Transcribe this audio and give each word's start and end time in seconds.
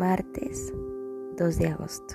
Martes 0.00 0.72
2 1.36 1.58
de 1.58 1.68
agosto 1.68 2.14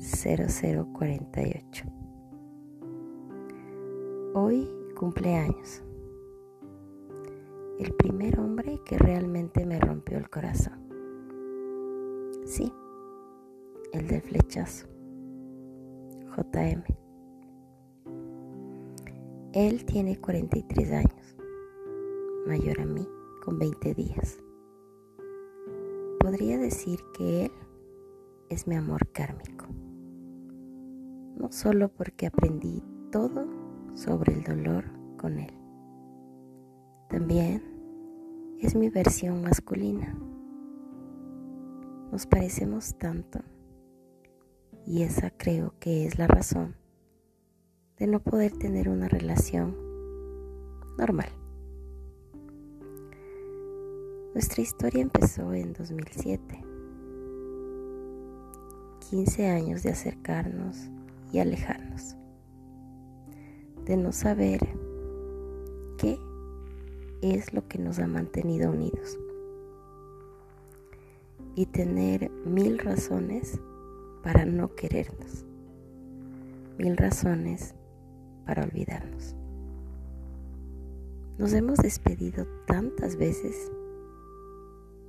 0048 0.00 1.84
Hoy 4.34 4.68
cumpleaños. 4.96 5.84
El 7.78 7.94
primer 7.94 8.40
hombre 8.40 8.80
que 8.84 8.98
realmente 8.98 9.64
me 9.64 9.78
rompió 9.78 10.18
el 10.18 10.28
corazón. 10.28 10.80
Sí, 12.44 12.72
el 13.92 14.08
del 14.08 14.22
flechazo. 14.22 14.88
JM. 16.36 16.82
Él 19.52 19.84
tiene 19.84 20.20
43 20.20 20.90
años, 20.90 21.36
mayor 22.48 22.80
a 22.80 22.84
mí, 22.84 23.06
con 23.44 23.60
20 23.60 23.94
días. 23.94 24.40
Podría 26.28 26.58
decir 26.58 27.00
que 27.14 27.46
Él 27.46 27.52
es 28.50 28.66
mi 28.66 28.74
amor 28.74 29.08
kármico, 29.12 29.64
no 31.38 31.50
solo 31.50 31.88
porque 31.88 32.26
aprendí 32.26 32.82
todo 33.10 33.46
sobre 33.94 34.34
el 34.34 34.44
dolor 34.44 34.84
con 35.16 35.38
Él, 35.38 35.54
también 37.08 37.62
es 38.60 38.74
mi 38.74 38.90
versión 38.90 39.40
masculina. 39.40 40.18
Nos 42.12 42.26
parecemos 42.26 42.98
tanto 42.98 43.40
y 44.84 45.04
esa 45.04 45.30
creo 45.30 45.72
que 45.80 46.04
es 46.04 46.18
la 46.18 46.26
razón 46.26 46.76
de 47.96 48.06
no 48.06 48.20
poder 48.20 48.52
tener 48.52 48.90
una 48.90 49.08
relación 49.08 49.74
normal. 50.98 51.37
Nuestra 54.38 54.62
historia 54.62 55.02
empezó 55.02 55.52
en 55.52 55.72
2007. 55.72 56.64
15 59.10 59.46
años 59.48 59.82
de 59.82 59.90
acercarnos 59.90 60.76
y 61.32 61.40
alejarnos. 61.40 62.14
De 63.84 63.96
no 63.96 64.12
saber 64.12 64.60
qué 65.98 66.20
es 67.20 67.52
lo 67.52 67.66
que 67.66 67.78
nos 67.78 67.98
ha 67.98 68.06
mantenido 68.06 68.70
unidos. 68.70 69.18
Y 71.56 71.66
tener 71.66 72.30
mil 72.30 72.78
razones 72.78 73.58
para 74.22 74.44
no 74.44 74.76
querernos. 74.76 75.44
Mil 76.78 76.96
razones 76.96 77.74
para 78.46 78.62
olvidarnos. 78.62 79.34
Nos 81.38 81.52
hemos 81.54 81.78
despedido 81.78 82.46
tantas 82.68 83.16
veces 83.16 83.72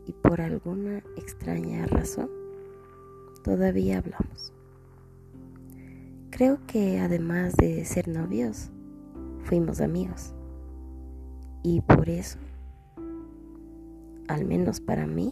y 0.09 0.13
por 0.13 0.41
alguna 0.41 1.03
extraña 1.17 1.85
razón 1.85 2.31
todavía 3.43 3.99
hablamos. 3.99 4.51
Creo 6.31 6.65
que 6.65 6.99
además 6.99 7.55
de 7.55 7.85
ser 7.85 8.07
novios, 8.07 8.71
fuimos 9.43 9.81
amigos. 9.81 10.33
Y 11.61 11.81
por 11.81 12.09
eso, 12.09 12.39
al 14.27 14.45
menos 14.45 14.79
para 14.81 15.05
mí, 15.05 15.31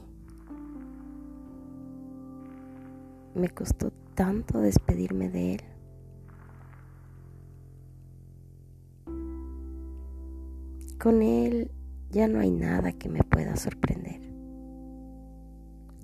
me 3.33 3.49
costó 3.49 3.91
tanto 4.13 4.59
despedirme 4.59 5.29
de 5.31 5.55
él. 5.55 5.61
Con 11.01 11.23
él 11.23 11.71
ya 12.11 12.27
no 12.27 12.39
hay 12.39 12.51
nada 12.51 12.91
que 12.91 13.09
me 13.09 13.23
pueda 13.23 13.55
sorprender 13.55 14.26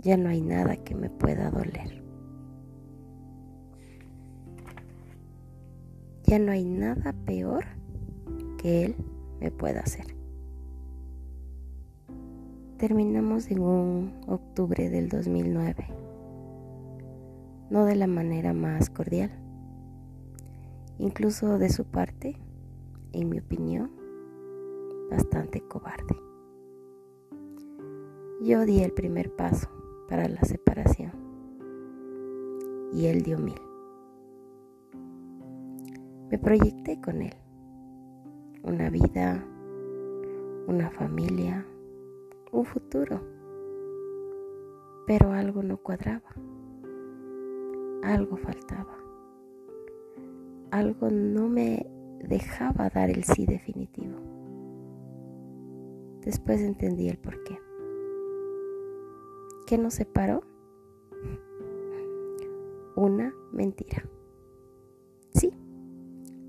ya 0.03 0.17
no 0.17 0.29
hay 0.29 0.41
nada 0.41 0.75
que 0.75 0.95
me 0.95 1.09
pueda 1.09 1.49
doler. 1.49 2.03
Ya 6.25 6.39
no 6.39 6.51
hay 6.51 6.65
nada 6.65 7.13
peor 7.25 7.63
que 8.57 8.85
Él 8.85 8.95
me 9.39 9.49
pueda 9.49 9.79
hacer. 9.79 10.15
Terminamos 12.77 13.49
en 13.49 13.61
un 13.61 14.13
octubre 14.27 14.89
del 14.89 15.07
2009, 15.07 15.87
no 17.69 17.85
de 17.85 17.95
la 17.95 18.07
manera 18.07 18.51
más 18.51 18.89
cordial, 18.89 19.31
incluso 20.97 21.57
de 21.59 21.69
su 21.69 21.85
parte, 21.85 22.37
en 23.13 23.29
mi 23.29 23.39
opinión, 23.39 23.89
bastante 25.09 25.61
cobarde. 25.61 26.17
Yo 28.41 28.65
di 28.65 28.81
el 28.81 28.91
primer 28.91 29.33
paso 29.33 29.82
para 30.07 30.27
la 30.27 30.41
separación. 30.41 31.11
Y 32.93 33.07
él 33.07 33.23
dio 33.23 33.37
mil. 33.37 33.59
Me 36.29 36.37
proyecté 36.37 36.99
con 37.01 37.21
él. 37.21 37.35
Una 38.63 38.89
vida, 38.89 39.45
una 40.67 40.89
familia, 40.89 41.65
un 42.51 42.65
futuro. 42.65 43.21
Pero 45.05 45.31
algo 45.31 45.63
no 45.63 45.77
cuadraba. 45.77 46.29
Algo 48.03 48.37
faltaba. 48.37 48.97
Algo 50.71 51.09
no 51.09 51.49
me 51.49 51.85
dejaba 52.27 52.89
dar 52.89 53.09
el 53.09 53.23
sí 53.23 53.45
definitivo. 53.45 54.17
Después 56.21 56.61
entendí 56.61 57.09
el 57.09 57.17
porqué. 57.17 57.59
¿Qué 59.65 59.77
nos 59.77 59.93
separó? 59.93 60.43
Una 62.95 63.33
mentira. 63.53 64.03
Sí, 65.33 65.53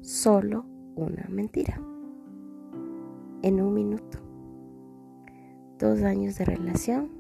solo 0.01 0.65
una 0.97 1.27
mentira. 1.31 1.81
En 3.43 3.61
un 3.61 3.73
minuto. 3.73 4.19
Dos 5.79 6.03
años 6.03 6.37
de 6.39 6.45
relación 6.45 7.11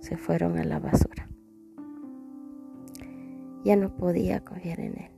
se 0.00 0.16
fueron 0.16 0.56
a 0.56 0.64
la 0.64 0.78
basura. 0.78 1.28
Ya 3.64 3.76
no 3.76 3.94
podía 3.94 4.42
confiar 4.42 4.80
en 4.80 4.98
él. 4.98 5.10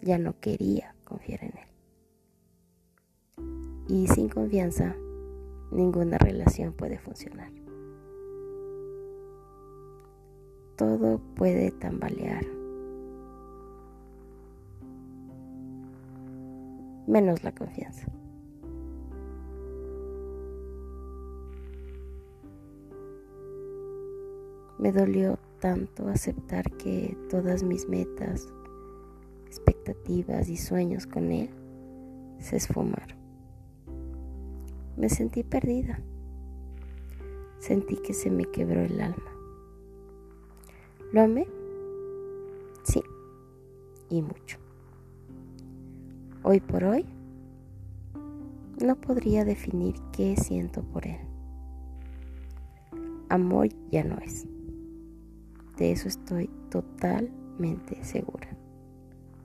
Ya 0.00 0.18
no 0.18 0.40
quería 0.40 0.94
confiar 1.04 1.44
en 1.44 1.52
él. 1.58 1.66
Y 3.88 4.08
sin 4.08 4.28
confianza, 4.30 4.96
ninguna 5.70 6.16
relación 6.16 6.72
puede 6.72 6.98
funcionar. 6.98 7.65
Todo 10.76 11.20
puede 11.34 11.70
tambalear, 11.70 12.44
menos 17.06 17.42
la 17.42 17.52
confianza. 17.52 18.06
Me 24.78 24.92
dolió 24.92 25.38
tanto 25.60 26.08
aceptar 26.08 26.70
que 26.72 27.16
todas 27.30 27.62
mis 27.62 27.88
metas, 27.88 28.46
expectativas 29.46 30.48
y 30.48 30.56
sueños 30.56 31.06
con 31.06 31.32
él 31.32 31.50
se 32.38 32.56
esfumaron. 32.56 33.16
Me 34.96 35.08
sentí 35.08 35.42
perdida. 35.42 36.00
Sentí 37.58 37.96
que 37.96 38.12
se 38.12 38.30
me 38.30 38.44
quebró 38.44 38.82
el 38.82 39.00
alma. 39.00 39.35
¿Lo 41.12 41.22
amé? 41.22 41.46
Sí, 42.82 43.00
y 44.10 44.22
mucho. 44.22 44.58
Hoy 46.42 46.60
por 46.60 46.82
hoy, 46.82 47.06
no 48.84 48.96
podría 48.96 49.44
definir 49.44 49.94
qué 50.12 50.36
siento 50.36 50.82
por 50.82 51.06
él. 51.06 51.20
Amor 53.28 53.68
ya 53.90 54.02
no 54.02 54.18
es. 54.18 54.46
De 55.76 55.92
eso 55.92 56.08
estoy 56.08 56.50
totalmente 56.70 58.02
segura. 58.04 58.48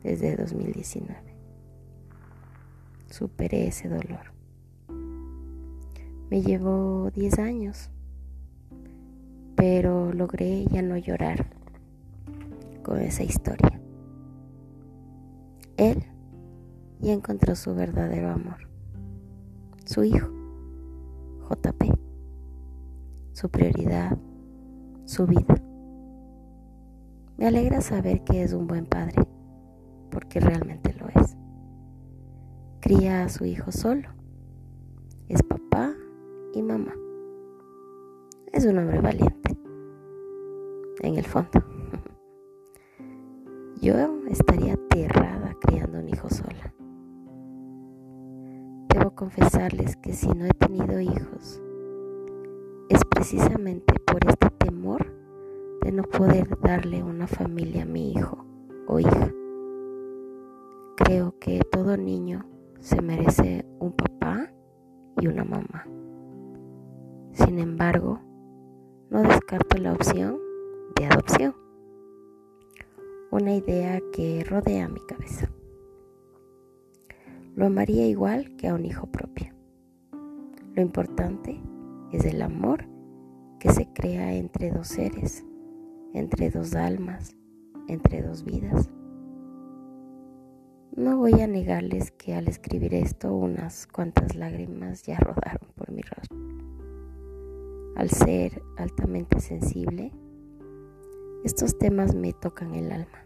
Desde 0.04 0.36
2019. 0.36 1.16
Superé 3.10 3.68
ese 3.68 3.88
dolor. 3.88 4.34
Me 6.30 6.42
llevó 6.42 7.12
10 7.12 7.40
años 7.40 7.92
pero 9.62 10.12
logré 10.12 10.66
ya 10.72 10.82
no 10.82 10.98
llorar 10.98 11.46
con 12.82 13.00
esa 13.00 13.22
historia. 13.22 13.80
Él 15.78 16.04
ya 17.00 17.14
encontró 17.14 17.56
su 17.56 17.76
verdadero 17.76 18.32
amor, 18.32 18.68
su 19.86 20.04
hijo, 20.04 20.32
JP, 21.48 21.94
su 23.34 23.52
prioridad, 23.52 24.18
su 25.06 25.28
vida. 25.28 25.62
Me 27.38 27.46
alegra 27.46 27.82
saber 27.82 28.24
que 28.24 28.42
es 28.42 28.54
un 28.54 28.66
buen 28.66 28.88
padre, 28.88 29.28
porque 30.10 30.40
realmente 30.40 30.96
lo 30.96 31.08
es. 31.10 31.38
Cría 32.80 33.26
a 33.26 33.30
su 33.30 33.46
hijo 33.46 33.72
solo, 33.72 34.10
es 35.30 35.44
papá 35.44 35.94
y 36.56 36.64
mamá 36.64 36.94
es 38.54 38.66
un 38.66 38.78
hombre 38.78 39.00
valiente, 39.00 39.58
en 41.02 41.16
el 41.16 41.26
fondo. 41.26 41.64
Yo 43.82 43.94
estaría 44.28 44.74
aterrada 44.74 45.56
criando 45.60 46.00
un 46.00 46.10
hijo 46.10 46.30
sola. 46.30 46.74
Debo 48.90 49.12
confesarles 49.16 49.96
que 49.98 50.14
si 50.14 50.28
no 50.28 50.46
he 50.46 50.54
tenido 50.54 51.00
hijos, 51.00 51.62
es 52.90 53.04
precisamente 53.06 53.94
por 54.06 54.26
este 54.28 54.50
temor 54.50 55.06
de 55.82 55.92
no 55.92 56.04
poder 56.04 56.60
darle 56.62 57.02
una 57.02 57.28
familia 57.28 57.84
a 57.84 57.88
mi 57.88 58.12
hijo 58.12 58.46
o 58.88 59.00
hija. 59.00 59.32
Creo 60.98 61.36
que 61.40 61.62
todo 61.72 61.96
niño 61.96 62.46
se 62.80 63.02
merece 63.02 63.66
un 63.80 63.94
papá 63.94 64.52
y 65.20 65.28
una 65.28 65.46
mamá. 65.46 65.88
Sin 67.34 67.60
embargo, 67.60 68.20
no 69.12 69.24
descarto 69.24 69.78
la 69.78 69.92
opción 69.92 70.40
de 70.96 71.06
adopción, 71.06 71.54
una 73.30 73.54
idea 73.54 74.00
que 74.14 74.42
rodea 74.46 74.88
mi 74.88 75.02
cabeza. 75.02 75.52
Lo 77.58 77.66
amaría 77.66 78.08
igual 78.08 78.56
que 78.56 78.70
a 78.70 78.74
un 78.74 78.86
hijo 78.86 79.08
propio. 79.08 79.54
Lo 80.76 80.82
importante 80.82 81.60
es 82.14 82.24
el 82.24 82.42
amor 82.42 82.86
que 83.60 83.74
se 83.74 83.92
crea 83.92 84.34
entre 84.34 84.72
dos 84.72 84.88
seres, 84.88 85.44
entre 86.14 86.50
dos 86.50 86.74
almas, 86.74 87.36
entre 87.90 88.22
dos 88.22 88.46
vidas. 88.46 88.90
No 90.96 91.18
voy 91.18 91.34
a 91.42 91.48
negarles 91.48 92.12
que 92.12 92.34
al 92.34 92.48
escribir 92.48 92.94
esto 92.94 93.36
unas 93.36 93.88
cuantas 93.88 94.36
lágrimas 94.38 95.04
ya 95.04 95.20
rodaron 95.20 95.68
por 95.76 95.92
mi 95.92 96.02
rostro. 96.02 96.51
Al 97.96 98.10
ser 98.10 98.62
altamente 98.78 99.40
sensible, 99.40 100.12
estos 101.44 101.78
temas 101.78 102.16
me 102.16 102.34
tocan 102.34 102.76
el 102.76 102.92
alma. 102.92 103.26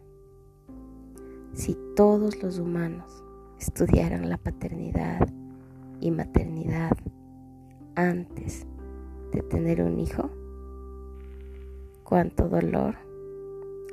Si 1.53 1.77
todos 1.95 2.41
los 2.41 2.59
humanos 2.59 3.23
estudiaran 3.59 4.29
la 4.29 4.37
paternidad 4.37 5.27
y 6.01 6.11
maternidad 6.11 6.97
antes 7.95 8.65
de 9.31 9.41
tener 9.41 9.81
un 9.81 9.99
hijo, 9.99 10.29
cuánto 12.03 12.49
dolor 12.49 12.95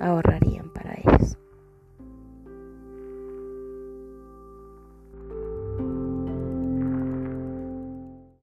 ahorrarían 0.01 0.73
para 0.73 0.95